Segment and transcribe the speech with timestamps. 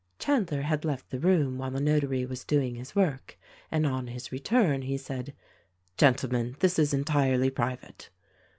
[0.17, 3.37] Chandler had left the room while the Notary was doing his work,
[3.69, 5.35] and on his return he said:
[5.95, 8.09] "Gentlemen, this is en tirely private."